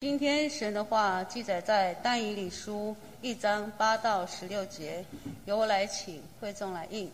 [0.00, 5.04] 今天神的话记载在但以理书一章八到十六节，
[5.44, 7.10] 由我来请会众来应。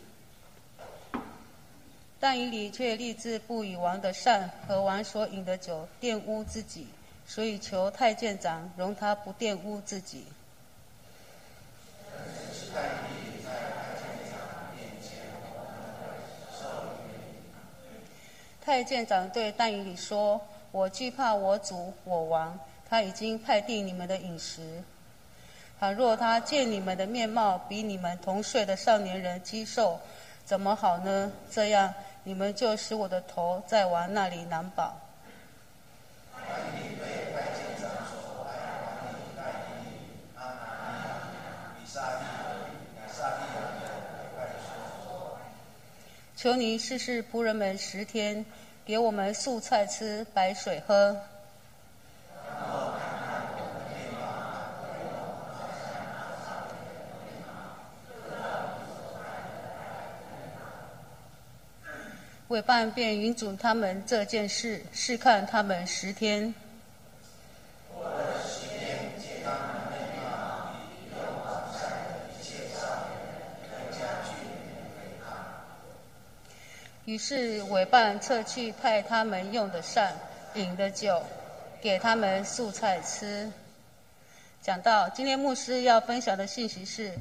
[2.19, 6.85] 但以理却立志不以王的善和王所饮的酒玷污自己，
[7.25, 10.23] 所以求太监长容他不玷污自己。
[18.61, 20.39] 太监长对但以理说
[20.71, 22.59] ：“我惧怕我主我王。”
[22.95, 24.81] 他已经派定你们的饮食。
[25.81, 29.99] 倘若他见你们的面貌比你们同岁的少年人肌瘦，
[30.45, 31.29] 怎么好呢？
[31.51, 31.93] 这样
[32.23, 34.97] 你们就使我的头在王那里难保。
[46.37, 48.45] 求你试试仆人们十天，
[48.85, 51.21] 给我们素菜吃，白水喝。
[62.49, 66.53] 委办便允准他们这件事，试看他们十天。
[77.05, 80.13] 于是委办撤去派他们用的膳、
[80.53, 81.23] 饮的酒，
[81.81, 83.51] 给他们素菜吃。
[84.61, 87.11] 讲到今天牧师要分享的信息是：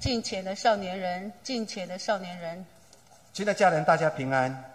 [0.00, 2.64] 敬虔的少年人，敬虔的少年人。
[3.32, 4.71] 亲爱的家人，大家平安。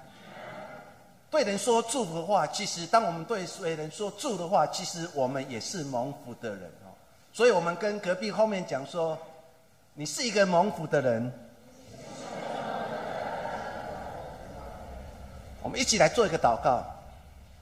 [1.29, 6.95] 对人说祝福的话，其实当我们对谁人说祝的话，其实我们也是蒙福的人哦。
[7.33, 9.17] 所以我们跟隔壁后面讲说，
[9.93, 11.31] 你是一个蒙福的人。
[15.61, 16.81] 我们一起来做一个祷告，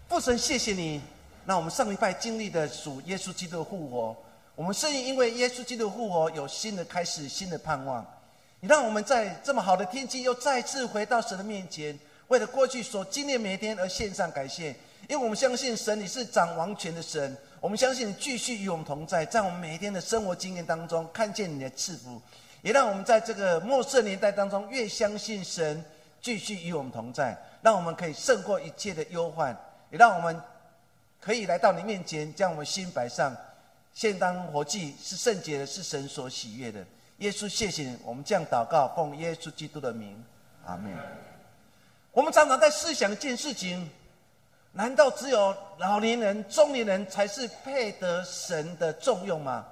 [0.07, 1.01] 父神，谢谢你。
[1.43, 4.15] 那我们上一拜经历的属耶稣基督的复活，
[4.53, 8.05] 我们是因为耶稣基督复活有新的开始，新的盼望。
[8.59, 11.97] 你让我们在这么好的天气，又再次回到神的面前。
[12.27, 14.69] 为了过去所经历每一天而献上感谢，
[15.07, 22.19] 因为我们相信神你是掌王权的神，我们相信继续与我们同在，在我们每一天的生活经验当中看见你的赐福，
[22.61, 25.83] 也让我们在这个末世年代当中越相信神
[26.19, 29.55] 继续与我们同在，让我们可以胜过一切的忧患，
[29.91, 30.41] 也让我们
[31.21, 33.35] 可以来到你面前，将我们心摆上，
[33.93, 36.83] 献当活祭，是圣洁的，是神所喜悦的。
[37.19, 40.21] 耶稣，谢谢你，我们这样祷告，奉耶稣基督的名，
[40.65, 40.91] 阿门。
[42.15, 43.89] 我们常常在思想一件事情：
[44.71, 49.65] 难道只有老年人、中年人才是配得神的重用吗？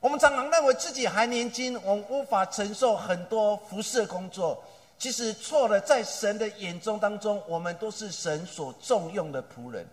[0.00, 4.64] 我们常常认为自己还年轻，我们无法承受很多服侍工作。
[4.96, 9.86] 其实错了，在神的眼中当中，我们都是神所重用的仆人。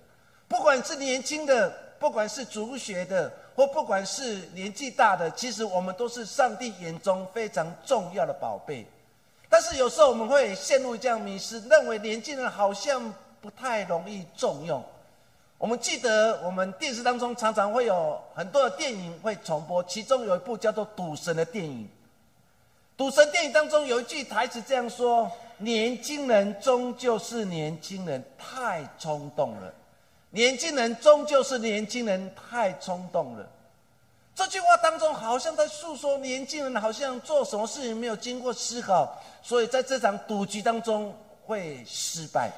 [0.47, 1.69] 不管是年轻的，
[1.99, 8.87] 不管是主学的，或不管是年纪大的，其实我们都是上帝眼中非常重要的宝贝。
[9.53, 14.83] 但是有时候我们会陷入这样迷失，认为年轻人好像不太容易重用。
[15.59, 21.83] 我们记得我们电视当中常常会有很多的电影会重播，其中有一部叫做《赌神》的电影。
[22.97, 29.71] 《赌神》电影当中有一句台词这样说：“年轻人终究是年轻人，太冲动了。
[30.31, 33.47] 年轻人终究是年轻人，太冲动了。”
[34.35, 42.51] 这句话当中，好像在诉说年轻人好像做什么事情没有经过思考，所以在这场赌局当中会失败。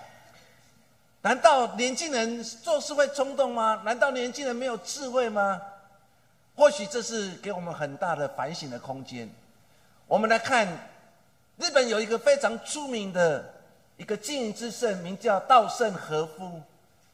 [1.21, 3.81] 难道年轻人做事会冲动吗？
[3.83, 5.61] 难道年轻人没有智慧吗？
[6.55, 9.29] 或许这是给我们很大的反省的空间。
[10.07, 10.65] 我们来看，
[11.57, 13.43] 日本有一个非常出名的
[13.97, 16.61] 一个经营之圣，名叫稻盛和夫，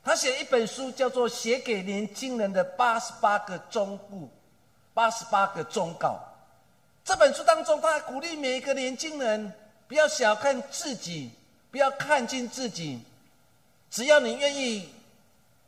[0.04, 4.16] 他写一本书，叫做《写给年轻人的八十八个忠告》。
[4.94, 6.20] 八十八个忠告，
[7.04, 9.52] 这本书当中，他鼓励每一个年轻人
[9.88, 11.32] 不要小看自己，
[11.72, 13.02] 不要看轻自己。
[13.90, 14.90] 只要你愿意、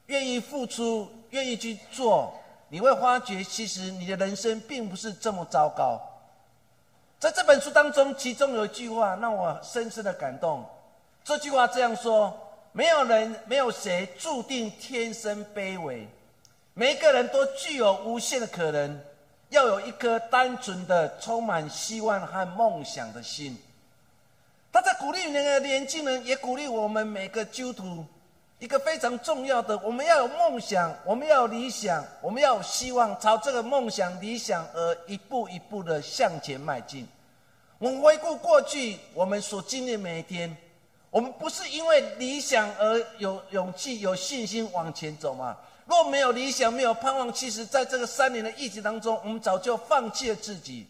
[0.08, 2.34] 愿意付出、愿意去做，
[2.70, 6.02] 你会发觉，其实你的人生并不是这么糟糕。
[7.20, 10.66] 在这本书当中，其中有一句话让我深深的感动。
[11.24, 12.38] 这句话这样说：
[12.74, 16.06] 没有人，没有谁注定天生卑微，
[16.74, 19.02] 每一个人都具有无限的可能。
[19.54, 23.56] 要有一颗单纯的、充满希望和梦想的心。
[24.72, 28.06] 他在鼓励那个年轻人，也鼓励我们每个基督徒，
[28.58, 37.08] 一个非常重要的：我们要有梦想，我们要有理想，我们要有希望，朝这个梦想、理想而一步一步的向前迈进。
[37.78, 40.58] 我们回顾过去，我们所经历每一天，
[41.12, 45.56] 我们不是因为理想而有勇气、有信心往前走吗？
[45.86, 50.88] 若没有理想，没有盼望，其实在这个三年的疫情当中，我们早就放弃了自己。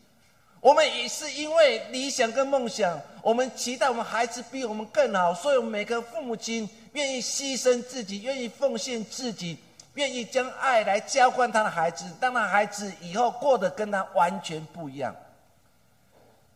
[0.62, 9.58] 我们也是因为理想跟梦想，我们期待我们孩子比我们更好，所以我们每个父母亲愿意牺牲自己，愿意奉献自己，
[9.96, 15.14] 愿意将爱来交换他的孩子，让他孩子以后过得跟他完全不一样。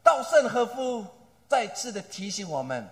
[0.03, 1.05] 稻盛和夫
[1.49, 2.87] 再次的提醒我们：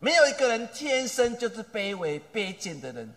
[0.00, 3.14] 没有一个人天生就是卑微卑贱的人。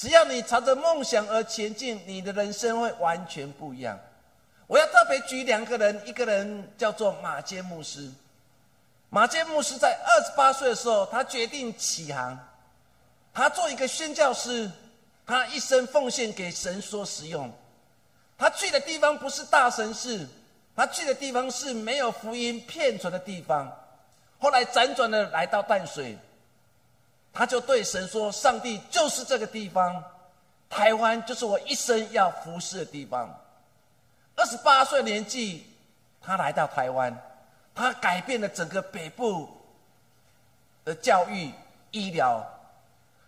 [0.00, 4.00] 只要你朝着梦想而前进，你的人生会完全不一样。
[4.66, 8.10] 我要特别举两个人，一个人叫做马坚牧师。
[9.10, 12.38] 马坚牧师在二十八岁的时候，他决定起航，
[13.34, 14.70] 他做一个宣教师，
[15.26, 17.52] 他一生奉献给神所使用。
[18.38, 20.26] 他去的地方不是大城市，
[20.74, 23.70] 他去的地方是没有福音骗传的地方。
[24.38, 26.16] 后来辗转的来到淡水。
[27.40, 30.04] 他就对神说：“上帝就是这个地方，
[30.68, 33.34] 台湾就是我一生要服侍的地方。”
[34.36, 35.64] 二十八岁年纪，
[36.20, 37.18] 他来到台湾，
[37.74, 39.48] 他改变了整个北部
[40.84, 41.50] 的教育、
[41.92, 42.46] 医疗，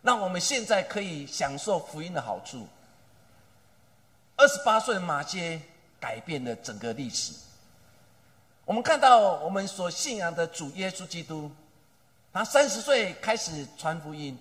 [0.03, 2.69] 让我们现在可以享受福音的好处。
[4.37, 5.59] 二十八岁的马街
[5.99, 7.33] 改变了整个历史。
[8.67, 11.51] 我们看到我们所信仰的主耶稣基督。
[12.33, 14.39] 他三十岁开始传福音，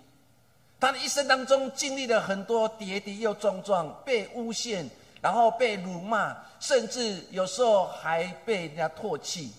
[0.79, 4.89] 他的一生当中经历了很多跌跌又撞撞，被诬陷，
[5.21, 9.51] 然后被辱骂，甚至有时候还被人家唾弃。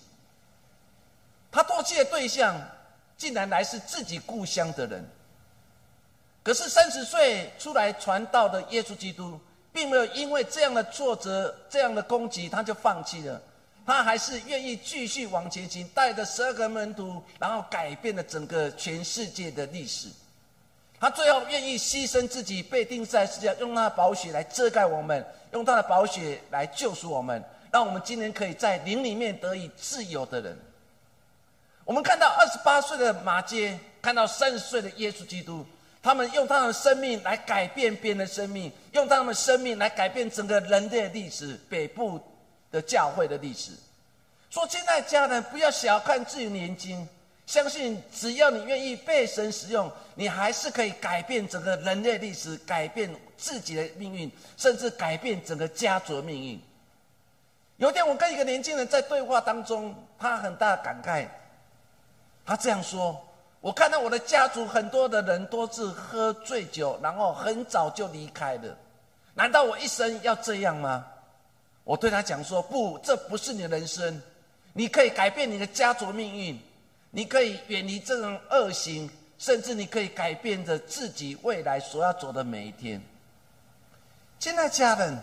[1.51, 2.59] 他唾弃的对象
[3.15, 5.07] 竟然来是自己故乡的人。
[6.41, 9.39] 可是三十岁出来传道的耶稣基督，
[9.71, 13.39] 并没有因为这样的挫折、这样的攻击，他就放弃了。
[13.85, 20.07] 他还是愿意继续往前行，带着十二个门徒，然后改变了整个全世界的历史。
[20.99, 27.43] 他最后愿意牺牲自己，被钉在十字架，用他的宝血来遮盖我们，用他的宝血来救赎我们，
[27.73, 30.57] 让我们今天可以在灵里面得以自由的人。
[31.83, 35.65] 我们看到二十八岁的马街，看到三十岁的耶稣基督，
[36.01, 41.59] 他们用他们的生命来改变别人的生命，用他们的生命来改变整个人类的历史。
[41.69, 42.17] 北部。
[42.73, 43.71] 的教会的历史，
[44.49, 47.07] 说现在家人不要小看自己年轻，
[47.45, 56.59] 相信只要你愿意被神使用，你还是可以改变整个人类历史，改变自己的命运，甚至改变整个家族的命运。
[57.77, 61.27] 有一天，我跟一个年轻人在对话当中，他很大感慨，
[62.43, 63.23] 他这样说
[63.61, 68.75] ：“我看到我的家族很多的人都是喝醉酒，然后很早就离开的，
[69.35, 71.05] 难道我一生要这样吗？”
[71.83, 74.21] 我对他讲说：“不，这不是你的人生，
[74.71, 76.57] 你可以改变你的家族命运，
[77.11, 83.01] 你可以远离这种恶行，甚至你可以改变着自己未来所要走的每一天。”
[84.39, 85.17] 现在家人，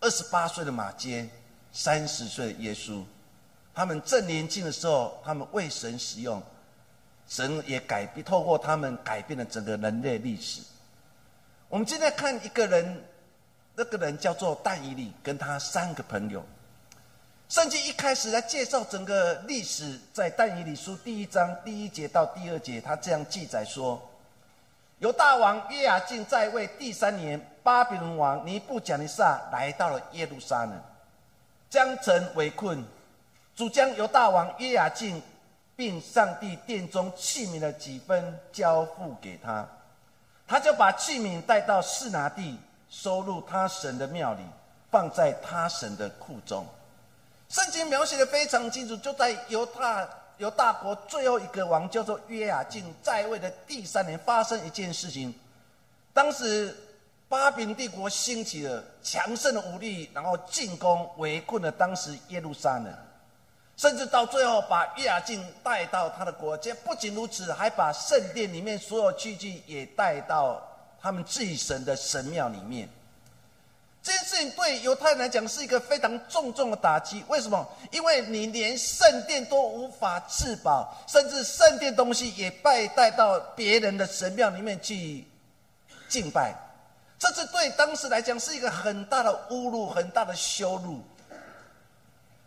[0.00, 1.28] 二十八岁的马街，
[1.72, 3.04] 三十岁的耶稣，
[3.72, 6.42] 他们正年轻的时候，他们为神使用，
[7.28, 10.62] 神也改变，透过他们改变了整个人类历史。
[11.68, 13.04] 我们今天看一个人。
[13.78, 16.42] 那个人叫做但以理，跟他三个朋友。
[17.46, 24.02] 圣经一开始来介绍整个历史，在但以理书第一章第一节到第二节，他这样记载说：
[25.00, 30.82] 犹大王约雅敬在位第三年，巴比伦王尼布甲尼撒来到了耶路撒冷，
[31.68, 32.82] 将城围困，
[33.54, 35.22] 主将犹大王约雅敬
[35.76, 39.68] 并上帝殿中器皿的几分交付给他，
[40.48, 42.58] 他就把器皿带到示拿地。
[42.88, 44.42] 收入他神的庙里，
[44.90, 46.66] 放在他神的库中。
[47.48, 55.34] 圣经描写的非常清楚，就在犹大犹大国最后一个王叫做约雅敬在位的第三年，发生一件事情。
[56.12, 56.74] 当时
[57.28, 62.92] 巴比帝国兴起了强盛的武力，然后进攻围困了当时耶路撒冷，
[63.76, 66.74] 甚至到最后把约雅敬带到他的国家。
[66.84, 70.62] 不仅如此，还把圣殿里面所有器具也带到。
[71.00, 72.88] 他们自己神的神庙里面，
[74.02, 77.24] 这件事情对犹太人来讲是一个非常重重的打击。
[77.28, 77.64] 为什么？
[77.92, 85.26] 因为你连圣殿都无法自保，甚至圣殿东西也拜带到别人的神庙里面去
[86.08, 86.54] 敬拜，
[87.18, 91.00] 这是对当时来讲是一个很大的侮辱，很大的羞辱。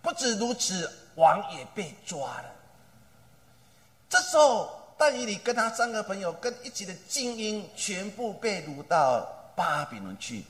[0.01, 2.45] 不止如此，王也被抓了。
[4.09, 4.78] 这时候。
[5.01, 9.21] 但以理跟他三个朋友，跟一起的精英，全部被掳到
[9.55, 10.43] 巴比伦去。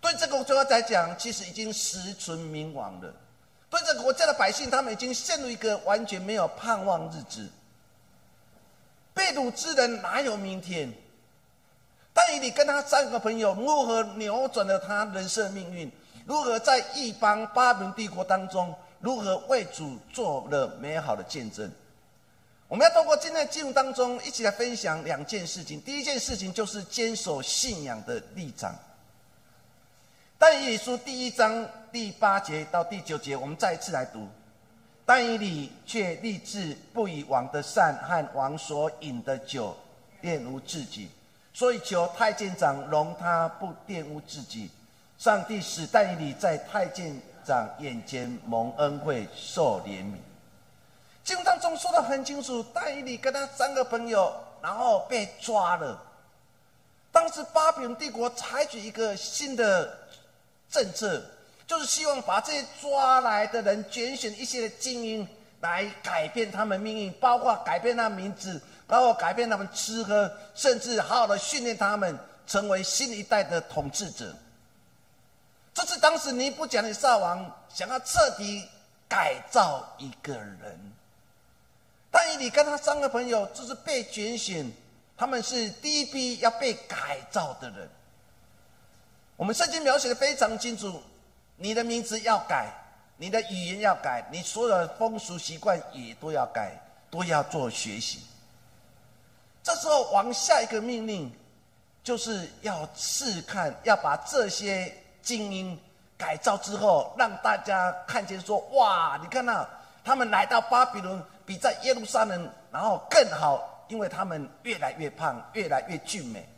[0.00, 3.12] 对这个国家来讲，其实已经实存名亡了。
[3.68, 7.50] 对这个国家的百姓，他们已经陷入一个完全没有盼望日子。
[9.12, 10.92] 被掳之人哪有明天？
[12.12, 15.90] 但以理跟他三个朋友如何扭转了他人生命运？
[16.26, 21.68] 如何在异邦巴比伦帝国当中，如何为主做了美好的见证？
[22.72, 25.78] 我们要透过今天的经文当中，一起来分享两件事情。
[25.82, 28.74] 第一件事情就是坚守信仰的立场。
[30.38, 34.26] 但以理书第一章第八节到第九节，我们再一次来读。
[35.04, 39.76] 但以理却立志不以王的善和王所饮的酒
[40.22, 41.10] 玷污自己。
[41.52, 44.70] 所以求太监长容他不玷污自己。
[45.18, 50.16] 上帝使但以理在太监长眼前蒙恩惠，受怜悯。
[51.24, 56.00] 经当中说的很清楚，但以理跟他三个朋友，然后被抓了。
[57.10, 59.98] 当时巴比伦帝国采取一个新的
[60.70, 61.22] 政策，
[61.66, 65.28] 就是希望把这些抓来的人拣选一些的精英
[65.60, 68.60] 来改变他们命运，包括改变他名字。
[68.88, 74.34] 然后改变他们吃喝，甚至好好的训练他们成为新一代的统治者。
[75.72, 78.68] 这是当时尼布甲尼撒王想要彻底
[79.08, 80.91] 改造一个人。
[82.12, 84.70] 但以理跟他三个朋友就是被拣选，
[85.16, 87.88] 他们是第一批要被改造的人。
[89.36, 91.02] 我们圣经描写的非常清楚，
[91.56, 92.70] 你的名字要改，
[93.16, 96.78] 你的语言要改，你所有的风俗习惯也都要改，
[97.10, 98.20] 都要做学习。
[99.62, 101.32] 这时候，王下一个命令，
[102.04, 105.80] 就是要试看，要把这些精英
[106.18, 109.66] 改造之后，让大家看见说：“哇，你看呐，
[110.04, 116.48] 他们来到巴比伦，比在耶路撒冷然后更好，因为他们越来越胖，越来越俊美。”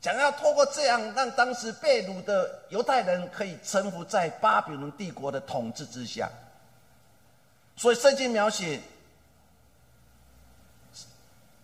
[0.00, 6.28] 想要透过这样，让当时被掳的犹太人可以臣服在巴比伦帝国的统治之下。
[7.76, 8.80] 所以圣经描写。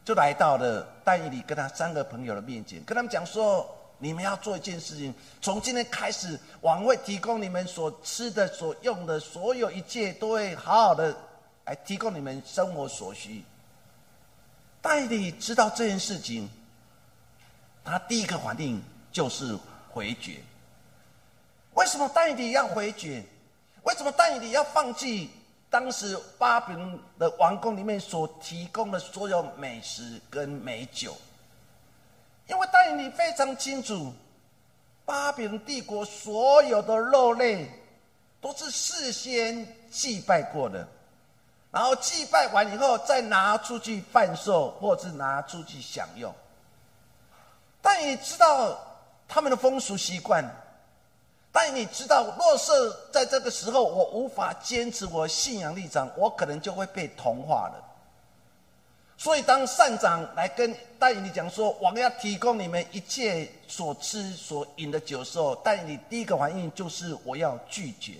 [0.04, 3.68] 就来到了但以理跟他三个朋友的面前，跟他们讲说
[4.00, 11.14] ：“你们要做一件事情，从今天开始，王会提供你们所吃的、所用的，所有一切都会好好的
[11.68, 13.44] 来提供你们生活所需。”
[14.80, 16.48] 但以理知道这件事情，
[17.84, 18.82] 他第一个反应
[19.12, 19.56] 就是
[19.90, 20.40] 回绝。
[21.74, 23.22] 为什么但以理要回绝？
[23.82, 25.30] 为什么但以理要放弃？
[25.70, 31.14] 当时巴比伦的王宫里面所提供的所有美食跟美酒，
[32.48, 34.10] 因为但以理非常清楚，
[35.04, 37.70] 巴比伦帝国所有的肉类
[38.40, 40.88] 都是事先祭拜过的，
[41.70, 46.34] 然后祭拜完以后再拿出去贩售，或是拿出去享用。
[47.82, 48.78] 但你知道
[49.28, 50.44] 他们的风俗习惯。
[51.50, 52.72] 但你知道，若是
[53.10, 57.84] 在这个时候我无法坚持我信仰立场，我可能就会被同化了。
[59.16, 68.18] 所以，当善长来跟戴以你讲说，我们要提供你们一切所吃所饮的酒时候，戴以你第一个反应就是我要拒绝。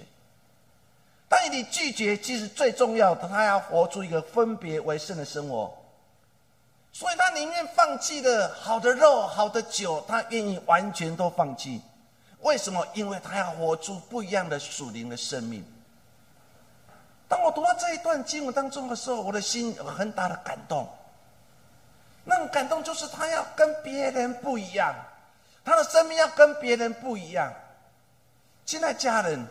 [1.28, 5.76] 戴以你拒绝，其实最重要的，他要活出一个分别为圣的生活。
[6.90, 11.82] 所以他宁愿放弃的好的肉、好的酒，他愿意完全都放弃。
[12.40, 12.86] 为什么？
[12.94, 15.64] 因为他要活出不一样的属灵的生命。
[17.28, 20.88] 当我读到这一段经文当中的时候，我的心有很大的感动。
[22.24, 24.94] 那种感动就是他要跟别人不一样，
[25.64, 27.52] 他的生命要跟别人不一样。
[28.64, 29.46] 亲爱家人，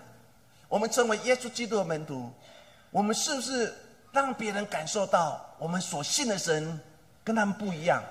[0.69, 2.31] 我们成为耶稣基督的门徒，
[2.91, 3.73] 我们是不是
[4.11, 6.79] 让别人感受到我们所信的神
[7.23, 8.03] 跟他们不一样？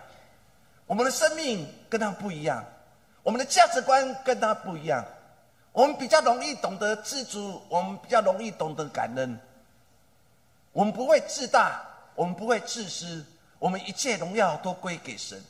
[0.87, 2.65] 我们的生命跟他们不一样？
[3.23, 5.05] 我们的价值观跟他不一样，
[5.73, 9.39] 我们比较容易懂得知足，我们比较容易懂得感恩。
[10.73, 11.85] 我们不会自大，
[12.15, 13.25] 我们不会自私，
[13.59, 15.43] 我们一切荣耀都归给神。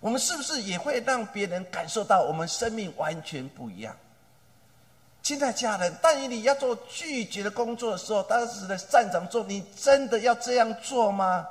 [0.00, 3.94] 我们是不是也会让别人感受到我们生命完全不一样？
[5.22, 11.46] 亲爱家人，但以你要做拒绝的工作的时候，当时的站长说：“你真的要这样做吗？”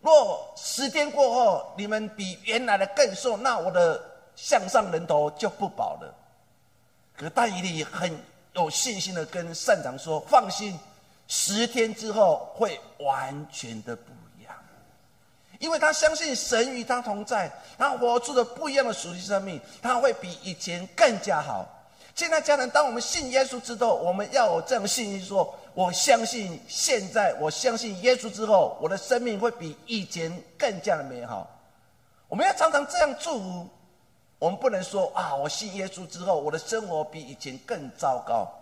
[0.00, 4.02] 若十天过后，你们比原来的更瘦，那我的
[4.34, 6.14] 向上人头就不保了。
[7.16, 8.18] 可但以理很
[8.54, 10.78] 有信心的跟善长说：“放心，
[11.26, 14.54] 十天之后会完全的不一样，
[15.58, 21.68] 因为他相信神与他同在，他活出了不一样的属灵生命，他会比以前更加好。”
[22.18, 25.54] 现在家人，当我们信耶稣之后，我们要有这样的信心说。
[25.72, 31.48] 我相信，现在我相信耶稣之后，我的生命会比以前更加的美好。
[32.26, 33.68] 我们要常常这样祝福。
[34.40, 38.52] 我们不能说啊，我信耶稣之后，我的生活比以前更糟糕。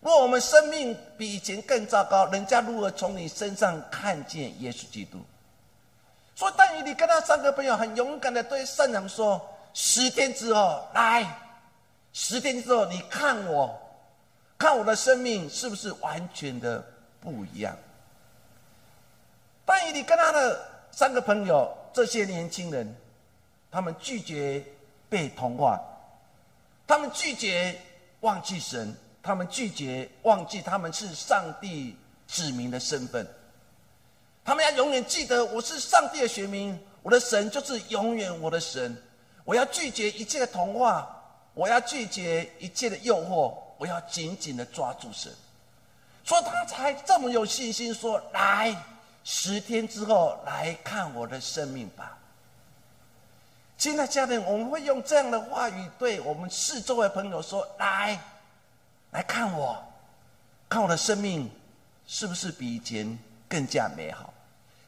[0.00, 5.16] 若我们生命比以前更糟糕，人家如何从你身上看见耶稣基督？
[6.34, 9.40] 所以但以理跟他三个朋友很勇敢的对善良说：
[9.72, 11.26] 十天之后来，
[12.18, 13.78] 十天之后你看我，
[14.56, 16.82] 看我的生命是不是完全的
[17.20, 17.76] 不一样？
[19.66, 22.96] 但以理跟他的三个朋友，这些年轻人，
[23.70, 24.64] 他们拒绝
[25.10, 25.78] 被同化，
[26.86, 27.78] 他们拒绝
[28.20, 33.28] 忘记神，他们拒绝忘记他们是上帝子民的身份。
[34.42, 38.96] 他们要永远记得，我是上帝的选民，我的神就是永远我的神。
[39.44, 41.15] 我要拒绝一切的童话，
[41.56, 45.32] 我要拒绝一切的诱惑，我要紧紧的抓住神。
[46.22, 48.76] 所以他才这么有信心说：“来，
[49.24, 52.18] 十天之后来看我的生命吧。”
[53.78, 58.20] 亲爱的家人，我们会用这样的话语对我们四周的朋友说：“来，
[59.12, 59.82] 来看我，
[60.68, 61.50] 看我的生命
[62.06, 64.30] 是不是比以前更加美好。”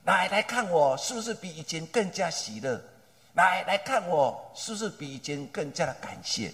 [0.05, 2.79] 来来看我是不是比以前更加喜乐？
[3.39, 6.53] 来来看我是不是比以前更加的感谢？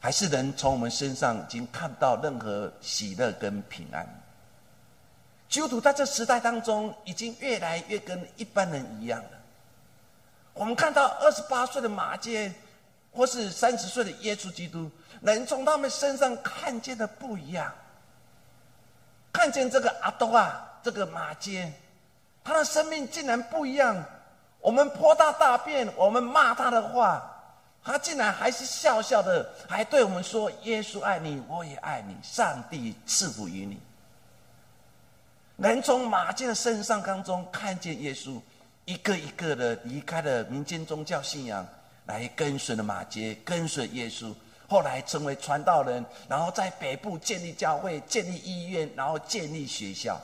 [0.00, 4.04] 还是能从我们身上已经看到任何喜乐跟平安？
[5.48, 9.30] 基督徒在这时代当中已经越来越跟一般人一样了。
[10.52, 12.52] 我们看到二十八岁的马街，
[13.12, 17.72] 或是三十岁的耶稣基督，能从他们身上看见的不一样。
[19.32, 21.72] 看见这个阿多啊，这个马街。
[22.42, 24.04] 他的生命竟然不一样，
[24.60, 27.22] 我们泼他大便，我们骂他的话，
[27.82, 33.80] 他竟然还是笑笑的，还对我们说：“耶稣爱你，我也爱你，上帝赐福于你。”
[35.56, 38.40] 能从马健的身上当中看见耶稣，
[38.84, 41.66] 一个一个的离开了民间宗教信仰，
[42.06, 44.34] 来跟随了马杰，跟随耶稣，
[44.68, 50.20] 后来成为传道人，然后在北部建立教会、建立医院，然后建立学校。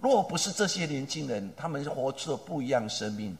[0.00, 3.36] 若不是这些年轻人，他们活出了不一样生命，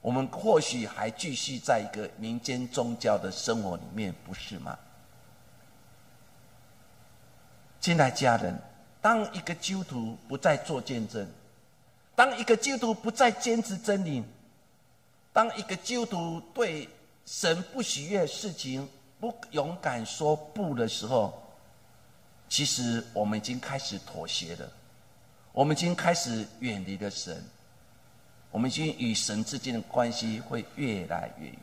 [0.00, 4.78] 我们或许还继续在一个民间宗教的生活里面，不是吗？
[7.80, 8.56] 亲爱家人，
[9.00, 11.28] 当一个基督徒不再做见证，
[12.14, 14.22] 当一个基督徒不再坚持真理，
[15.32, 16.88] 当一个基督徒对
[17.26, 21.42] 神不喜悦事情不勇敢说不的时候，
[22.48, 24.72] 其实我们已经开始妥协了。
[25.52, 27.44] 我们已经开始远离了神，
[28.50, 31.58] 我们已经与神之间的关系会越来越远。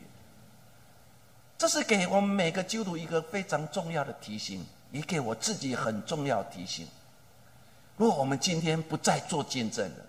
[1.58, 6.86] 这是给我们每个基督徒一个非常重要的提醒，也给我自己很重要提醒。
[7.96, 10.06] 如果我们今天不再做见证了，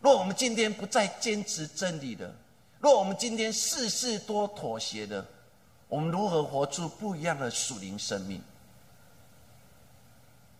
[0.00, 2.34] 若我们今天不再坚持真理的，
[2.80, 5.24] 若我们今天事事多妥协的，
[5.88, 8.42] 我们如何活出不一样的属灵生命？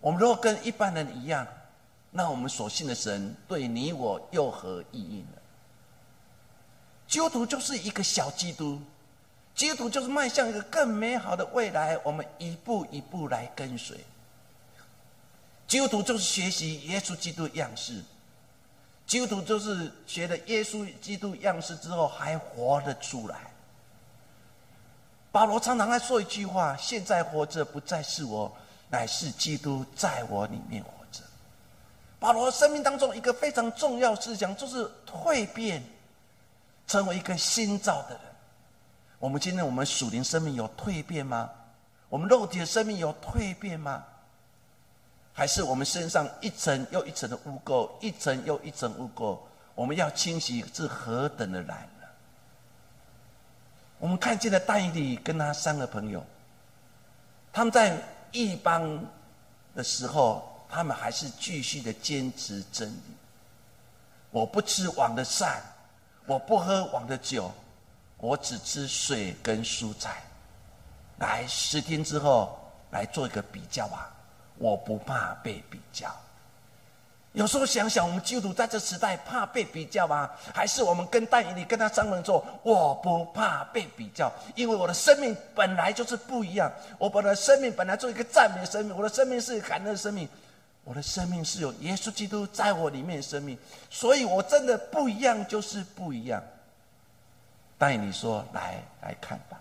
[0.01, 1.45] 我们如果跟一般人一样？
[2.11, 5.39] 那我们所信的神对你我又何意义呢？
[7.07, 8.81] 基督徒就是一个小基督，
[9.55, 13.99] 基督徒就是迈向一个更美好的未来，我们一步一步来跟随。
[15.67, 18.03] 基督徒就是学习耶稣基督样式，
[19.07, 23.37] 基督徒就是学了耶稣基督样式之后还活得出来。
[25.31, 28.51] 保罗常常在说一句话：“现在活着不再是我，
[28.89, 30.83] 乃是基督在我里面。”
[32.21, 35.81] 保罗生命当中一个非常重要思想，就是蜕变，
[36.87, 38.21] 成为一个新造的人。
[39.21, 41.49] 我们今天我们属灵生命有蜕变吗？
[42.09, 44.05] 我们肉体的生命有蜕变吗？
[45.33, 49.39] 还是我们身上一层又一层的污垢，一层又一层污垢？
[49.77, 52.07] 我们要清洗是何等的难呢？
[53.99, 56.25] 我们看见了但以理跟他三个朋友，
[57.53, 57.97] 他们在
[58.33, 59.07] 异邦
[59.77, 60.58] 的时候。
[60.69, 63.17] 他们还是继续的坚持真理。
[64.31, 65.63] 我不吃网的膳，
[66.27, 67.51] 我不喝网的酒，
[68.19, 70.23] 我只吃水跟蔬菜。
[71.19, 72.59] 来十天之后
[72.91, 74.13] 来做一个比较吧，
[74.57, 76.15] 我不怕被比较。
[77.33, 80.29] 有时候想想，我们基督徒在这时代怕被比较吗？
[80.55, 86.73] 还是我们跟但以理跟他商人说，我不怕被比较，因为我的生命本来就是不一样。
[86.99, 90.29] 我本来生命本来做一个赞美生命，我的生命是感恩生命。
[90.89, 93.59] 我的生命是有耶稣基督在我里面生命，
[93.91, 96.43] 所以我真的不一样，就是不一样。
[97.77, 99.61] 但你说来来看吧，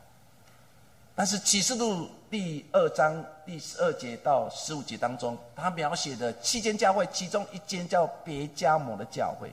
[1.13, 9.51] 但是启示录第二章第十二节到十五节当中，他描写的七间教会，其中一间叫别加摩的教会。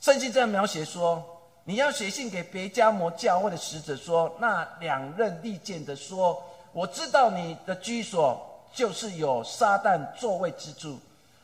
[0.00, 1.20] 圣经这样描写说：
[1.64, 6.40] 你要写信给别加摩教会的使者说，那两任利剑的说，
[6.72, 8.48] 我知道你的居所。
[8.74, 10.98] 就是有撒旦座位之处，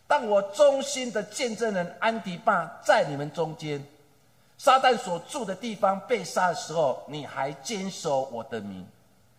[0.07, 3.83] 但我忠心的见证人安迪巴在你们中间，
[4.59, 8.85] 撒旦所住的地方被杀的时候，你还坚守我的名，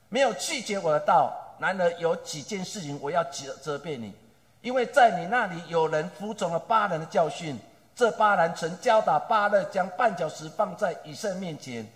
[0.10, 1.38] 没有拒绝我的道。
[1.60, 4.12] 然而有几件事情我要责责备你，
[4.62, 7.60] 因为在你那里有人服从了巴兰的教训。
[7.94, 11.88] 这巴兰曾教导巴勒将绊脚石放在以色列面前，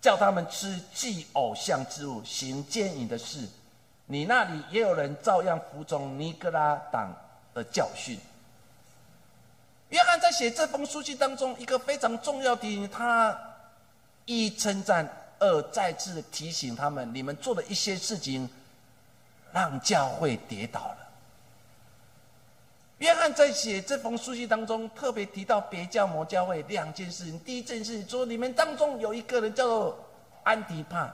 [0.00, 3.46] 叫他们吃祭偶像之物，行奸淫的事。
[4.06, 7.14] 你那里也有人照样服从尼格拉党
[7.54, 8.18] 的教训。
[9.90, 13.38] 约翰在写这封书信当中，一个非常重要的，他
[14.24, 15.06] 一称赞，
[15.38, 18.48] 二再次提醒他们：你们做的一些事情，
[19.52, 20.96] 让教会跌倒了。
[22.98, 27.38] 约翰在写这封书信当中，特别提到别教魔教会两件事情。
[27.40, 29.98] 第一件事情说，你们当中有一个人叫做
[30.42, 31.12] 安迪帕，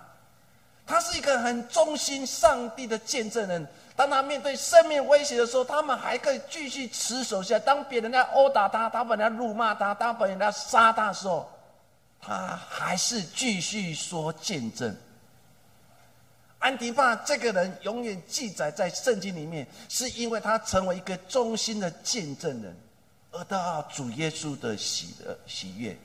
[0.89, 3.69] 他是一个很忠心上帝的见证人。
[3.95, 7.59] 当他面对生命威胁的时候，他们还可以继续持守下。
[7.59, 11.47] 当别人在殴打他，他本来辱骂他，当别人在杀他的时候，
[12.21, 14.97] 他还是继续说见证。
[16.61, 22.77] 安迪帕这个人永远记载在圣经里面，是因为他成为一个忠心的见证人，
[23.31, 25.97] 得到主耶稣的喜的喜悦。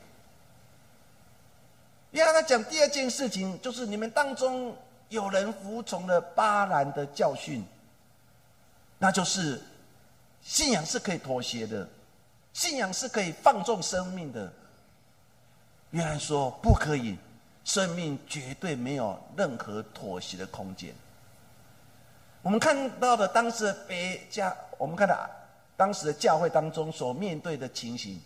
[2.13, 4.75] 约翰他讲第二件事情，就是你们当中
[5.09, 7.63] 有人服从了巴兰的教训，
[8.97, 9.61] 那就是
[10.41, 11.87] 信仰是可以妥协的，
[12.53, 14.51] 信仰是可以放纵生命的。
[15.91, 17.17] 约翰说不可以。
[17.65, 20.93] 生命绝对没有任何妥协的空间。
[22.41, 25.29] 我们看到的当时的别家，我们看到
[25.77, 28.21] 当时的教会当中所面对的情形：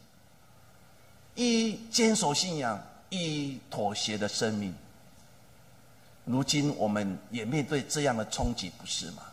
[1.35, 4.73] 一坚守信仰，一妥协的生命。
[6.25, 9.23] 如今我们也面对这样的冲击，不是吗？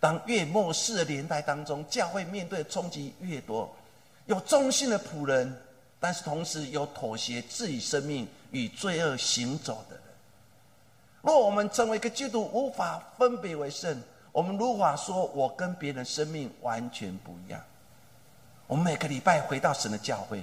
[0.00, 3.74] 当越末世的年代当中，教会面对的冲击越多，
[4.26, 5.54] 有忠心的仆人，
[6.00, 8.26] 但是同时有妥协自己生命。
[8.50, 10.02] 与罪恶行走的人，
[11.20, 17.62] 若我们成为一个基督无法分别为圣，我们无法说我跟别人生命完全不一样。
[18.66, 20.42] 我们每个礼拜回到神的教会，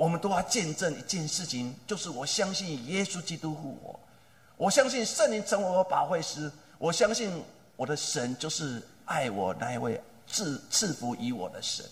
[0.00, 4.00] 我们都要见证一件事情，就是我相信耶稣基督护我，
[4.56, 7.30] 我相信圣灵成为我保惠师，我相信
[7.76, 11.84] 我的神就是爱我那一位赐赐福于我的神。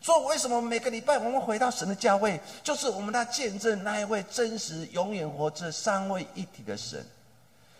[0.00, 7.04] 所以为什么每个礼拜我们回到神的教会，就是我们来见证那一位真实、永远活着、三位一体的神。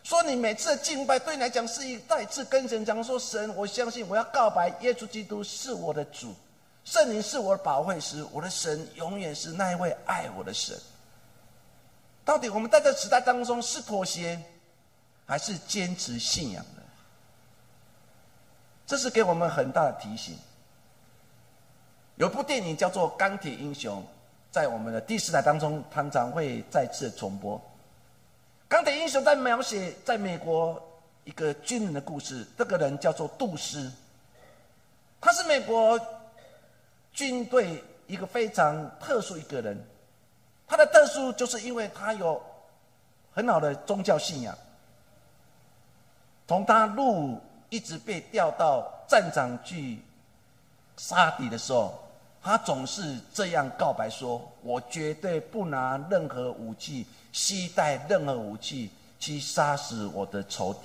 [0.02, 6.34] 说你每次的敬拜对你来讲是一再次跟神讲说：神，我相信我要告白耶稣基督是我的主，
[6.84, 10.76] 圣灵是我的保惠师，我的神永远是那一位爱我的神。
[12.24, 14.40] 到底我们在这时代当中是妥协，
[15.26, 16.82] 还是坚持信仰呢？
[18.86, 20.36] 这是给我们很大的提醒。
[22.16, 24.00] 有部电影叫做《钢铁英雄》，
[24.50, 27.56] 在我们的第四台当中常常会再次重播。
[28.68, 30.80] 《钢铁英雄》在描写在美国
[31.24, 33.90] 一个军人的故事，这个人叫做杜斯，
[35.20, 35.98] 他是美国
[37.12, 39.78] 军队一个非常特殊一个人，
[40.66, 42.42] 他的特殊就是因为他有
[43.32, 44.56] 很好的宗教信仰，
[46.46, 49.98] 从他入一直被调到战场去
[50.96, 51.98] 杀敌的时候。
[52.44, 60.80] 他总是这样告白说：“我绝对不拿任何武器，携带任何武器去杀死我的仇敌。”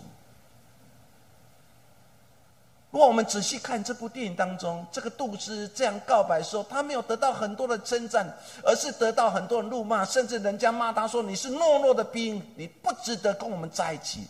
[2.98, 8.28] 如果我们仔细看这部电影当中，这个杜斯这样告白说，他没有得到很多的称赞，
[8.64, 14.26] 而是得到很多人怒骂，甚至人家骂他说：“你是懦弱的兵，你不值得跟我们在一起。”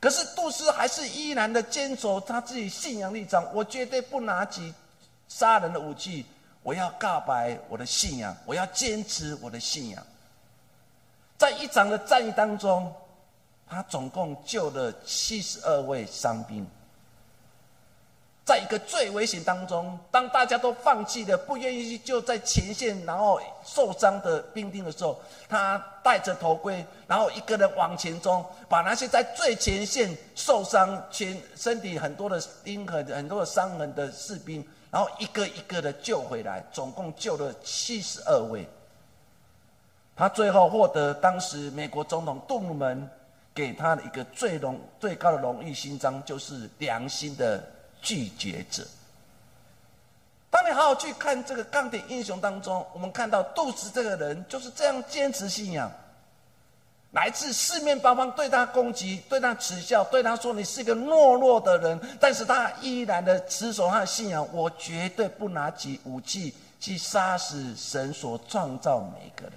[0.00, 4.72] 可是杜斯还是依然的坚守他自己信仰立场，我绝对不拿起。
[5.28, 6.24] 杀人的武器，
[6.62, 10.02] 我要告白我的信仰，我要坚持我的信仰。
[11.36, 12.90] 在一场的战役当中，
[13.68, 16.66] 他总共救了七十二位伤兵。
[18.44, 34.66] 在一个最危险当中，当大家都放弃了，不愿意去救在前线然后受伤的兵丁的时候，他戴着头盔，然后一个人往前冲，把那些在最前线受伤、全身体很多的钉痕、很多的伤痕的士兵。
[34.90, 38.66] 然后一个一个的救回来，总共救了七十二位。
[40.16, 43.08] 他最后获得当时美国总统杜鲁门
[43.54, 47.62] 给他的一个最荣最高的荣誉勋章，就是良心的
[48.00, 48.86] 拒绝者。
[50.50, 55.90] 当你好好去看这个钢铁英雄当中，我们看到杜斯这个人就是这样坚持信仰，
[57.12, 62.00] 来自四面八方对他攻击，对他耻笑，对他说你是一个懦弱的人。
[62.18, 69.52] 但是他依然的持守他的信仰，我绝对不拿起武器去杀死神所创造每一个人。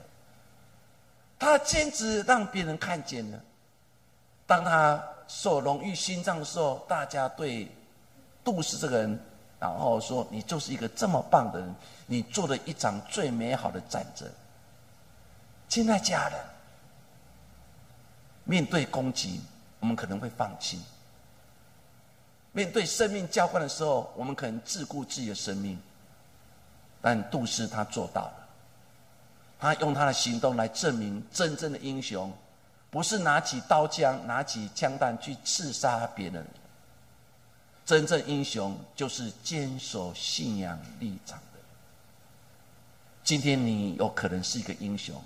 [1.40, 3.40] 他坚持让别人看见了。
[4.46, 7.68] 当他受荣誉勋章的时候，大家对
[8.44, 9.20] 杜氏这个人，
[9.60, 11.76] 然后说你就是一个这么棒的人，
[12.08, 14.28] 你做了一场最美好的战争。
[15.70, 16.40] 亲爱家人。
[18.46, 19.40] 面对攻击，
[19.80, 20.78] 我们可能会放弃；
[22.52, 25.80] 面对生命交换的时候，我们可能自顾自己的生命。
[27.02, 28.48] 但杜斯他做到了，
[29.58, 32.30] 他用他的行动来证明，真正的英雄
[32.92, 36.46] 不是拿起刀枪、拿起枪弹去刺杀别人，
[37.86, 41.60] 真正英雄就是坚守信仰立场的。
[43.24, 45.22] 今天你有可能是一个英雄。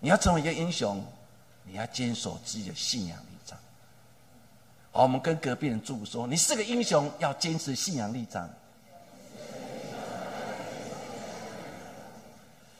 [0.00, 1.04] 你要成为一个英雄，
[1.64, 3.58] 你要坚守自己的信仰立场。
[4.92, 8.48] 好，我们跟隔壁人祝福说：“你是个英雄，要坚持信仰立场。”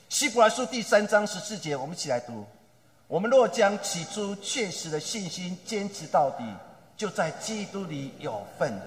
[0.09, 2.46] 希伯来书第三章十四节，我们一起来读
[3.09, 6.44] ：“我们若将起初确实的信心坚持到底，
[6.98, 8.84] 就在基督里有份的。”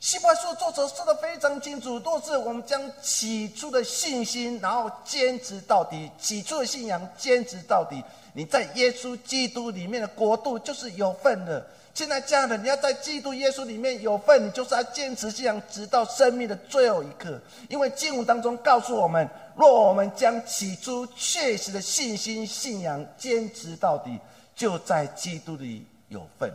[0.00, 11.66] 希伯来书作者说的非常清楚，若是我们将起初的信心，然后坚持到底，起初的信仰坚持到底，你在耶稣基督里面的国度就是有份的。
[11.92, 17.38] 现在这样的，你要在基督耶稣里面有份，你就是要坚持信仰，直到生命的最后一刻。
[17.68, 24.18] 因为经文当中告诉我们，若我们将起初确实的信心、信仰坚持到底，
[24.56, 26.50] 就在基督里有份。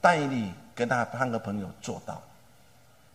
[0.00, 0.52] 但以理。
[0.78, 2.22] 跟他三个朋友做到。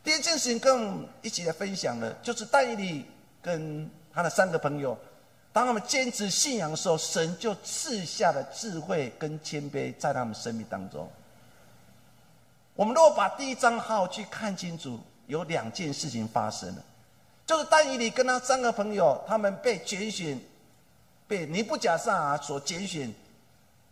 [0.03, 3.05] 第一件事情跟我们一起来分享的，就是戴以理
[3.41, 4.99] 跟他的三个朋友，
[5.53, 11.09] 当他们坚持信仰的时候，神就赐下了智慧跟谦卑在他们生命当中。
[12.75, 16.83] 我们如果把第一章好去看清楚，有两件事情发生了，
[17.45, 20.37] 就是戴以理跟他三个朋友，他们被拣选，
[21.29, 23.09] 被尼布甲撒所拣选，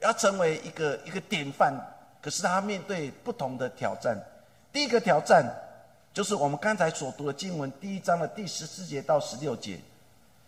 [0.01, 1.73] 要成为一个一个典范。
[2.21, 4.17] 可是他面对不同的挑战。
[4.71, 5.45] 第一个挑战
[6.13, 9.79] 就是我们刚才所读的经文第一章的第十四节到十六节，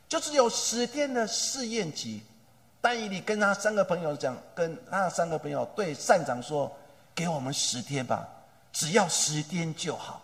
[0.08, 2.22] 就是有十天的试验期。
[2.80, 6.70] 但以理跟他三个朋友讲，跟他三个朋友对善长说
[7.16, 8.28] ：“给我们十天吧，
[8.74, 10.22] 只要十天就好。”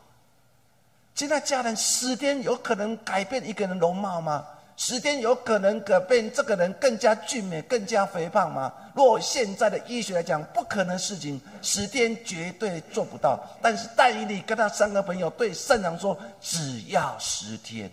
[1.15, 4.45] 现在家人十天有可能改变一个人容貌吗？
[4.81, 8.73] 十天有可能改变这个人更加俊美、更加肥胖吗？
[8.95, 13.37] 若现在的医学来讲，不可能事情，十天绝对做不到。
[13.61, 17.91] 但是戴以利跟他三个朋友对圣长说：“只要十天，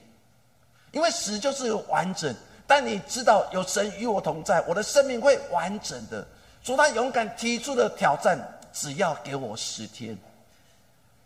[0.93, 2.33] 因为十就是完整。
[2.69, 6.25] 但你知道有神与我同在，我的生命会完整的。”
[6.63, 8.39] 所以他勇敢提出的挑战：
[8.73, 10.17] 只要给我十天，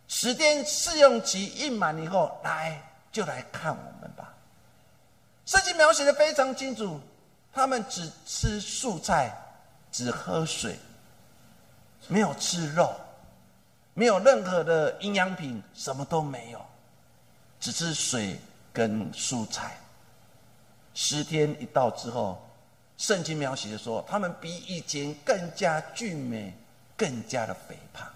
[0.08, 4.32] 十天试用期一满以后，来就来看我们吧。
[5.50, 7.00] 圣经描写的非常清楚，
[7.52, 9.36] 他们只吃素菜，
[9.90, 10.78] 只喝水，
[12.06, 12.94] 没有吃肉，
[13.92, 16.64] 没有任何的营养品，什么都没有，
[17.58, 18.38] 只吃水
[18.72, 19.76] 跟蔬菜。
[20.94, 22.40] 十天一到之后，
[22.96, 26.54] 圣经描写的说，他们比以前更加俊美，
[26.96, 28.08] 更加的肥胖。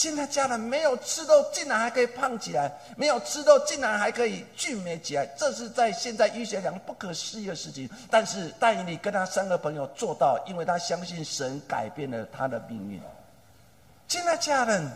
[0.00, 5.26] 现在家人没有吃肉，竟然还可以胖起来；没有吃肉，竟然还可以俊美起来。
[5.36, 7.86] 这是在现在医学上不可思议的事情。
[8.10, 12.98] 但是戴以理跟他三个朋友做到，因为他相信神改变了他的命运。
[14.08, 14.90] 现在家人，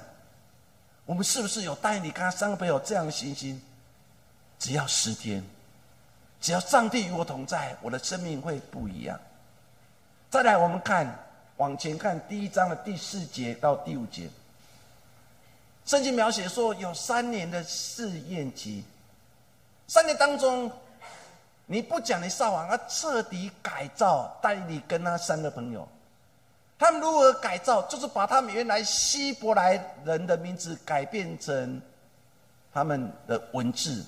[1.04, 3.60] 我们是不是有戴以理跟他三个朋友这样的信心？
[4.58, 5.44] 只要十天，
[6.40, 9.20] 只要上帝与我同在，我的生命会不一样。
[10.30, 11.14] 再来，我们看
[11.58, 14.30] 往前看第一章的第四节到第五节。
[15.85, 18.83] 圣经描写说，有三年的试验期，
[19.87, 20.70] 三年当中，
[21.66, 25.87] 你不讲你撒谎，而彻底改造戴利跟他三个朋友，
[26.79, 27.83] 他们如何改造？
[27.83, 31.81] 就是把他们原来希伯来人的名字改变成
[32.73, 34.03] 他们的文字，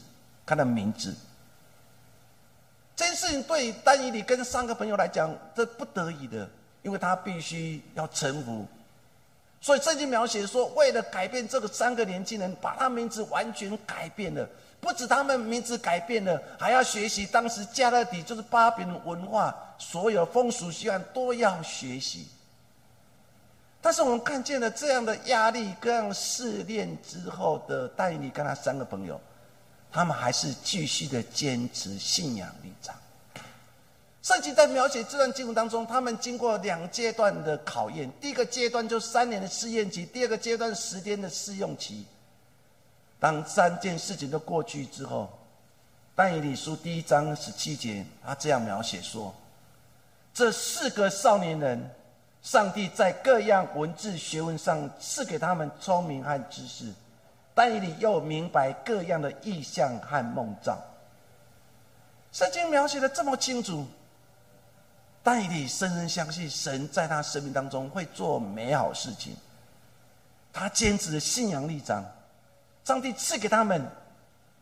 [0.47, 1.15] 他的名字。
[2.97, 6.49] 这件事情对丹尼里跟三个朋友来讲，这不得已的，
[6.81, 8.67] 因为他必须要臣服。
[9.61, 14.49] 所以圣经描写说，为了改变这个三个年轻人，把他名字完全改变了。
[14.81, 22.29] 不止他们名字改变了，还要学习当时加勒底就是巴比伦文化，所有风俗习惯都要学习。
[23.81, 29.21] 但是我们看见了这样的压力、各样试炼之后的戴尼跟他三个朋友，
[29.91, 32.95] 他们还是继续的坚持信仰立场。
[34.27, 38.11] 圣经在描写这段经文当中，他们经过两阶段的考验。
[38.21, 42.05] 第一个阶段就三年的试验期，第二个阶段十天的试用期。
[43.21, 45.31] 当三件事情都过去之后，
[46.17, 49.33] 但以理书第一章十七节，他这样描写说：
[50.35, 51.89] 这四个少年人，
[52.43, 56.93] 上帝在各样文字学问上赐给他们聪明和知识，
[57.55, 60.77] 但以理又明白各样的意象和梦兆。
[62.33, 63.87] 圣经描写的这么清楚，
[65.27, 69.37] 但以理深深相信神在他生命当中会做美好事情。
[70.53, 72.05] 他坚持的信仰立场。
[72.85, 73.85] 上帝赐给他们，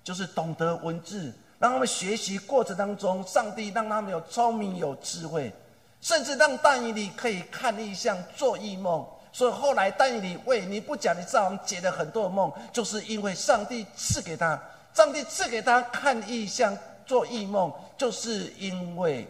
[0.03, 5.53] 就是懂得文字，让他们学习过程当中，上帝让他们有聪明、有智慧，
[6.01, 9.07] 甚至让但以理可以看异象、做异梦。
[9.35, 14.59] 所以后来但以理为尼布甲尼撒王解了很多的梦，就是因为上帝赐给他，
[14.95, 16.75] 上帝赐给他看异象、
[17.05, 19.29] 做异梦，就是因为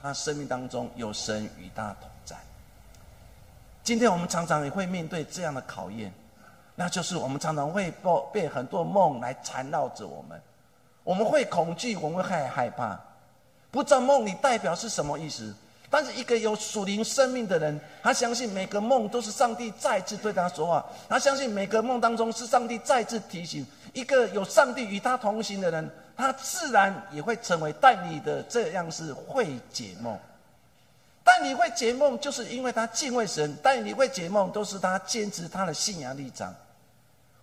[0.00, 2.36] 他生命当中有神与他同在。
[3.82, 6.12] 今天我们常常也会面对这样的考验。
[6.80, 10.40] 那就是我们常常会被被很多梦来缠绕着我们，
[11.02, 12.96] 我们会恐惧，我们会害害怕，
[13.72, 15.52] 不知道梦里代表是什么意思。
[15.90, 23.66] 但是一个有属灵生命的人，他相信每个梦都是上帝再次对他说话，他相信每个梦当中是上帝再次提醒。
[23.92, 30.18] 一个有上帝与他同行的人，他自然也会成为带你的这样是会解梦。
[31.22, 36.52] 但你会解梦，就是因为他敬畏神；但你会解梦，都是他坚持他的信仰立场。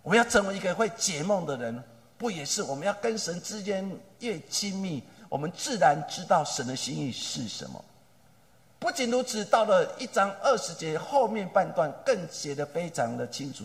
[0.02, 1.82] 我们要成为一个会解梦的人，
[2.18, 7.82] 不也是我们要跟神之间越亲密，我们自然知道神的心意是什么。
[8.78, 13.64] 不仅如此，到了一章二十节后面半段，更写得非常的清楚。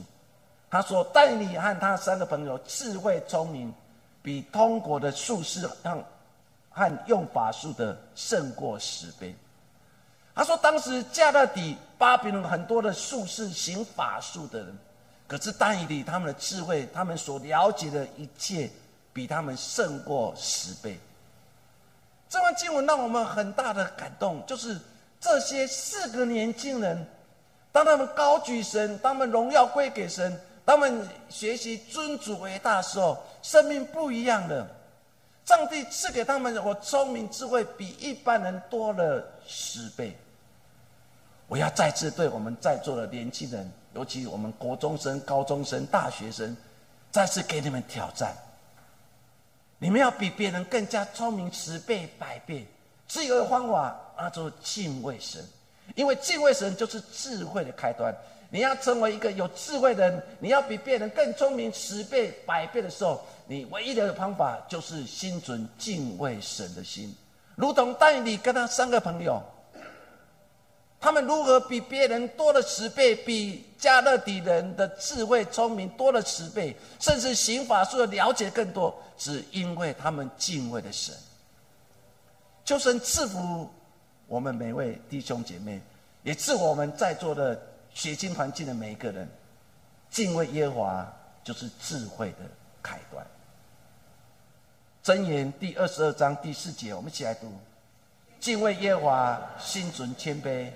[0.70, 3.74] 他说：“但你和他三个朋友智慧聪明，
[4.22, 6.06] 比通国的术士和
[6.70, 9.36] 和用法术的胜过十倍。”
[10.34, 14.78] 他说：“当时加勒底巴比伦很多的术士行法术的人。”
[15.28, 18.70] 可是但以理他们的智慧，他们所了解的一切，
[19.14, 21.00] 比他们胜过十倍。
[22.28, 24.78] 这段经文让我们很大的感动，就是
[25.22, 27.08] 这些四个年轻人，
[27.72, 34.68] 当他们高举神，当他们荣耀归给神，他们学习尊主为大的时候，生命不一样的。
[35.46, 40.16] 上帝赐给他们，我聪明智慧比一般人多了十倍。
[41.48, 43.70] 我要再次对我们在座的年轻人。
[43.94, 46.56] 尤其我们国中生、高中生、大学生，
[47.12, 48.34] 再次给你们挑战。
[49.78, 52.66] 你们要比别人更加聪明十倍、百倍。
[53.06, 55.44] 只有一个方法，那就敬畏神。
[55.96, 58.16] 因为敬畏神就是智慧的开端。
[58.50, 67.16] 你要成为一个有智慧的人，你要比别人更聪明十倍、百倍的时候，你唯一的方法就是心存敬畏神的心，
[67.56, 69.42] 如同带你跟他三个朋友。
[71.00, 81.16] 他们如何比别人多了十倍，比加勒底人的智慧聪明多了十倍，甚至刑法术的了解更多，只因为他们敬畏的神。
[82.64, 83.68] 求神赐福
[84.32, 85.82] 我们每位弟兄姐妹，
[86.24, 87.62] 也赐我们在座的
[87.94, 89.30] 血亲环境的每一个人，
[90.10, 91.14] 敬畏耶和华
[91.44, 92.38] 就是智慧的
[92.82, 93.28] 开端。
[95.04, 97.52] 箴言第二十二章第四节，我们一起来读：
[98.40, 100.72] 敬畏耶和华，心存谦卑。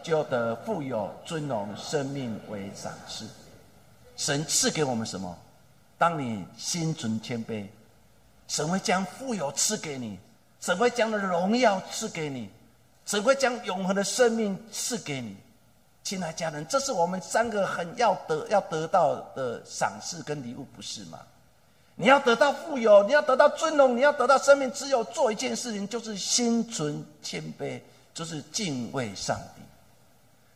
[0.00, 3.28] 就得富有尊荣生命为赏赐。
[4.16, 5.36] 神赐给我们什么？
[5.98, 7.66] 当你心存谦卑，
[8.46, 10.18] 神会将富有赐给你，
[10.60, 12.48] 神会将的荣耀赐给你，
[13.08, 15.34] 神会将永恒的生命赐给你。
[16.04, 21.18] 亲爱家人，这是我们三个很要得要得到的赏赐跟礼物，不是吗？
[21.94, 27.80] 你要得到富有，你要得到尊荣，你要得到生命，只有做一件事情，就是心存谦卑，
[28.12, 29.62] 就是敬畏上帝。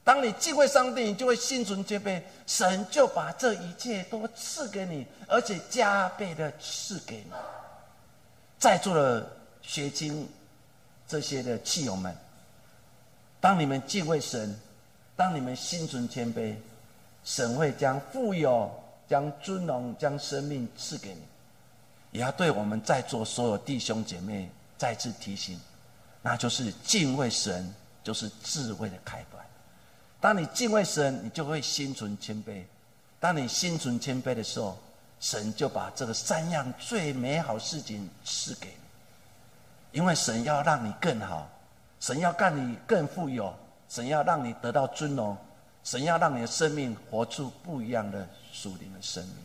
[0.05, 7.33] 当你敬畏上帝，你就会心存谦卑，神就把这一切都赐给你，而且加倍的赐给你。
[8.59, 9.27] 在座的
[9.63, 10.29] 学经
[11.09, 12.15] 这些的亲友们，
[13.43, 14.57] 当你们敬畏神，
[15.17, 16.55] 当你们心存谦卑，
[17.25, 18.71] 神会将富有、
[19.09, 21.21] 将尊荣、将生命赐给你。
[22.13, 25.61] 也要对我们在座所有弟兄姐妹再次提醒，
[26.23, 27.75] 那就是敬畏神，
[28.05, 29.45] 就是智慧的开端。
[30.21, 32.63] 当你敬畏神，你就会心存谦卑。
[33.19, 34.79] 当你心存谦卑的时候，
[35.19, 39.99] 神就把这个三样最美好事情赐给你。
[39.99, 41.51] 因为神要让你更好，
[42.03, 43.55] 神要让你更富有，
[43.89, 45.37] 神要让你得到尊荣，
[45.85, 49.37] 神要让你的生命活出不一样的属灵的生命。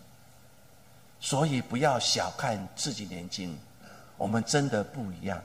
[1.19, 3.55] 所以不要小看自己年轻，
[4.17, 5.39] 我们真的不一样。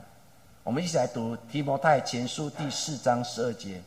[0.64, 3.82] 我们一起来读提摩太前书第四章十二节，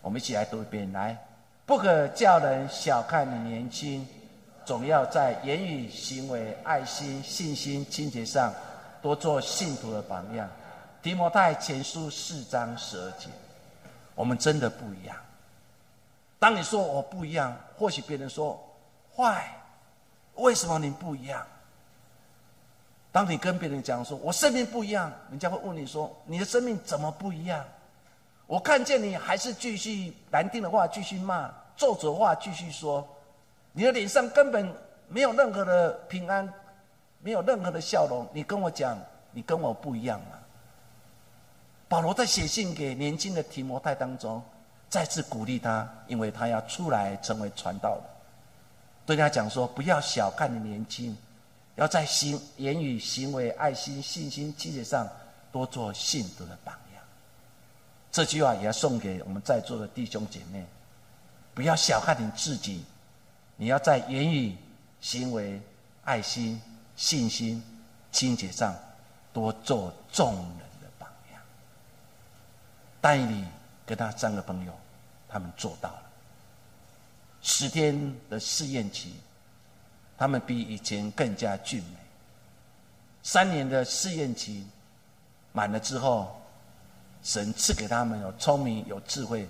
[0.00, 0.92] 我们一起来读一遍。
[0.92, 1.18] 来，
[1.66, 4.06] 不可叫人小看你年轻，
[4.64, 8.54] 总要在言语、行为、爱心、信心、清洁上，
[9.02, 10.48] 多做信徒的榜样。
[11.02, 13.28] 提摩太前书四章十二节，
[14.14, 15.16] 我们真的不一样。
[16.38, 18.62] 当你说我不一样，或许别人说
[19.16, 19.50] 坏，
[20.34, 21.46] 为什么你不一样？
[23.10, 27.64] 当你跟别人讲说“我生命不一样”，人家会问你说：“你的生命怎么不一样？”
[28.46, 33.06] 我看见你还是继续难听的话继续骂，咒诅的话继续说，
[33.72, 34.70] 你的脸上根本
[35.08, 36.46] 没有任何的平安，
[37.20, 38.28] 没有任何的笑容。
[38.34, 38.98] 你跟我讲，
[39.32, 40.38] 你跟我不一样吗？
[41.90, 44.40] 保罗在写信给年轻的提摩太当中，
[44.88, 48.04] 再次鼓励他，因为他要出来成为传道的，
[49.04, 51.18] 对他讲说：“不要小看你年轻。”
[51.74, 55.08] 要在行言语、行为、爱心、信心、气节上
[55.50, 57.02] 多做信徒的榜样。
[58.12, 60.64] 这句话也要送给我们在座的弟兄姐妹：
[61.54, 62.84] 不要小看你自己，
[63.56, 64.56] 你要在言语、
[65.00, 65.60] 行为、
[66.04, 66.60] 爱心、
[66.94, 67.60] 信心、
[68.12, 68.72] 清洁上
[69.32, 70.69] 多做众人。
[73.00, 73.44] 但以理
[73.86, 74.72] 跟他三个朋友，
[75.28, 76.02] 他们做到了。
[77.42, 79.14] 十天的试验期。
[80.18, 81.96] 他们比以前更加俊美。
[83.22, 84.66] 三年的试验期
[85.50, 86.38] 满了之后，
[87.22, 89.48] 神赐给他们有聪明、有智慧，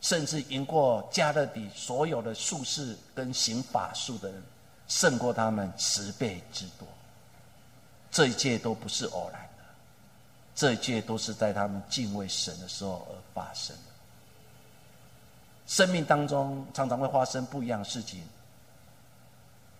[0.00, 4.40] 甚至赢过加勒底所有的术士跟行法术的人，
[4.86, 6.86] 胜过他们十倍之多。
[8.08, 9.48] 这一切都不是偶然，
[10.54, 13.82] 这一切都是在他们敬畏神的时候而发生的。
[15.66, 18.22] 生命当中常常会发生不一样的事情。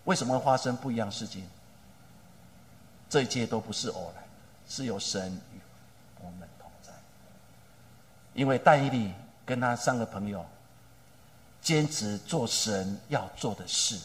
[0.05, 1.49] 为什么会发生不一样的事情？
[3.09, 4.25] 这一切都不是偶然，
[4.69, 5.61] 是有神与
[6.21, 6.93] 我们同在。
[8.35, 9.13] 因为但以理
[9.47, 10.45] 跟他三个朋友
[11.63, 13.99] 坚持做神要做的事，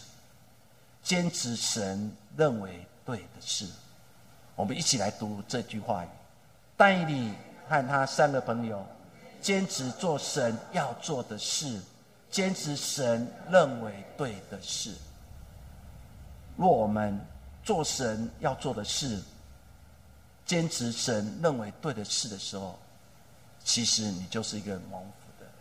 [1.02, 3.68] 坚持神认为对的事。
[4.56, 6.06] 我们一起来读这句话：
[6.80, 7.34] 但以理
[7.68, 8.86] 和他三个朋友
[9.42, 11.78] 坚持做神要做的事，
[12.32, 14.96] 坚持神认为对的事。
[16.56, 17.20] 若我们
[17.66, 19.22] 做神要做的事，
[20.46, 22.80] 坚持神认为对的事的时候，
[23.62, 25.54] 其实你就是一个蒙福的人。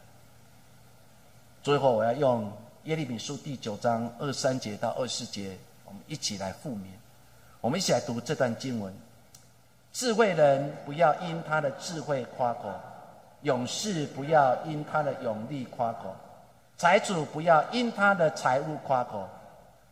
[1.64, 2.52] 最后，我要用
[2.84, 6.92] 耶利米书第九章二三节到二四节，我们一起来复明。
[7.60, 8.94] 我们一起来读这段经文：
[9.93, 12.70] 智慧人不要因他的智慧夸口，
[13.43, 16.14] 勇士不要因他的勇力夸口，
[16.76, 19.28] 财主不要因他的财物夸口。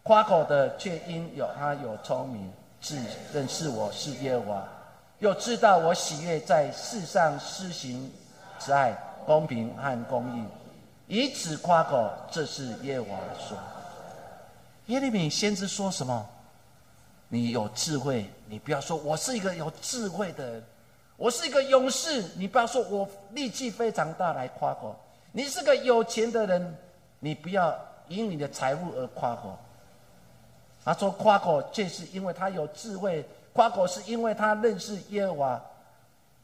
[0.02, 2.96] 夸口的却因有他有聪明，自
[3.32, 4.68] 认识我是耶和华，
[5.18, 8.08] 又知道我喜悦在世上施行
[8.60, 10.44] 慈爱、公平和公义，
[11.08, 12.08] 以此夸口。
[12.30, 13.58] 这是耶和华说。
[14.86, 16.24] 耶利米先知说什么？
[17.28, 20.64] 你有智慧，你不要说我是一个有智慧的人，
[21.16, 24.94] 我是一个勇士，你不要说我力气非常大来夸口。
[25.32, 26.76] 你是个有钱的人，
[27.18, 27.76] 你不要
[28.08, 29.58] 因你的财物而夸口。
[30.84, 33.20] 他说：“夸口，这是因为他有智慧；
[33.52, 35.60] 夸口是因为他认识耶和华；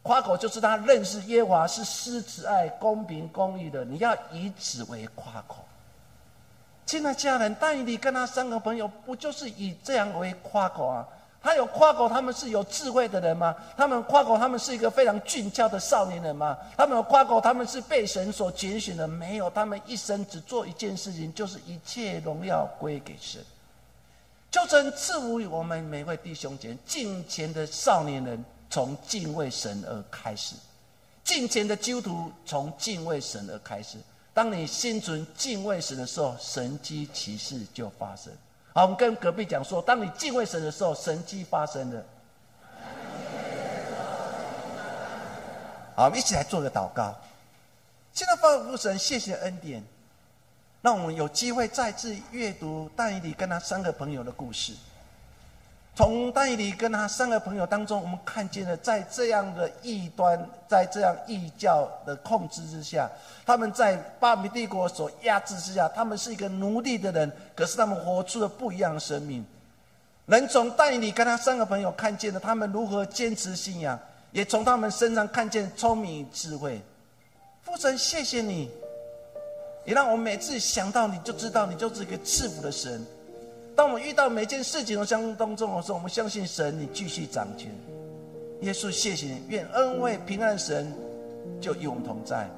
[0.03, 3.85] 夸口就是他认识耶和华是施慈爱、公平、公义的。
[3.85, 5.65] 你要以此为夸口。
[6.85, 11.07] 亲爱家人，但以理跟他三个朋友，不就是以这样为夸口啊？
[11.43, 13.53] 他有夸口，他们是有智慧的人吗？
[13.77, 16.57] 他们夸口，他们是一个非常俊俏的少年人吗？
[16.77, 19.09] 他们有夸口，他们是被神所拣选的？
[19.09, 23.43] 没有，他们一生只做一件事情，就是一切荣耀归给神。”
[24.53, 30.55] 就曾赐予我们每位弟兄姐敬虔的少年人，从敬畏神而开始；
[31.25, 33.97] 敬虔的基督徒从敬畏神而开始。
[34.35, 38.33] 当你心存敬畏神的时候，神机骑士就发生。
[38.73, 42.05] 好，我们跟隔壁讲说：当你敬畏神的时候，神机发生了。
[45.95, 47.15] 好，我们一起来做个祷告。
[48.15, 49.85] 现在，父神，谢谢恩典。
[50.81, 54.75] 让我们有机会再次阅读但以理跟他三个朋友的故事。
[55.95, 63.11] 从但以理跟他三个朋友当中，我们看见了在这样的异端、在这样异教的控制之下，
[63.45, 69.45] 他们在巴比帝国所压制之下，他们是一个奴隶的人，可是他们活出了不一样的生命。
[70.25, 73.99] 能从但以理跟他三个朋友看见了他们如何坚持信仰，
[74.31, 76.81] 也从他们身上看见聪明智慧。
[77.61, 78.71] 父神，谢谢你。
[79.85, 83.05] 也让我每次想到你就知道你就是一个赐福的神。
[83.75, 87.71] 当我们遇到每件事情的相当中的时候，我们相信神，你继续掌权。
[88.61, 90.93] 耶稣，谢谢你，愿恩惠平安神
[91.61, 92.49] 就与我们同在，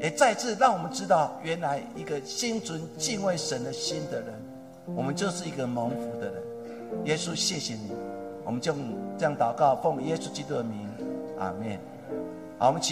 [0.00, 4.28] 也再次让我们知道，原来一个心存敬畏神的心的人，
[4.96, 6.42] 我们就是一个蒙福的人。
[7.04, 7.90] 耶稣，谢谢你，
[8.44, 8.72] 我们就
[9.18, 10.88] 这样祷告，奉耶稣基督的名，
[11.38, 11.78] 阿门。
[12.58, 12.88] 好，我们祈。